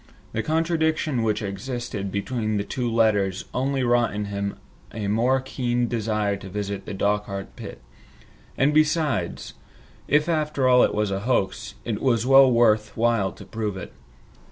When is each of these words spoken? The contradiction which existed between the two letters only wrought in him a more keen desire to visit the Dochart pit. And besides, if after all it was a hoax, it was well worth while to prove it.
The 0.31 0.41
contradiction 0.41 1.21
which 1.21 1.43
existed 1.43 2.11
between 2.11 2.57
the 2.57 2.63
two 2.63 2.91
letters 2.91 3.45
only 3.53 3.83
wrought 3.83 4.15
in 4.15 4.25
him 4.25 4.57
a 4.91 5.07
more 5.07 5.39
keen 5.39 5.87
desire 5.87 6.37
to 6.37 6.49
visit 6.49 6.87
the 6.87 6.93
Dochart 6.95 7.55
pit. 7.55 7.83
And 8.57 8.73
besides, 8.73 9.53
if 10.07 10.27
after 10.27 10.67
all 10.67 10.81
it 10.81 10.95
was 10.95 11.11
a 11.11 11.19
hoax, 11.19 11.75
it 11.85 12.01
was 12.01 12.25
well 12.25 12.51
worth 12.51 12.97
while 12.97 13.31
to 13.33 13.45
prove 13.45 13.77
it. 13.77 13.93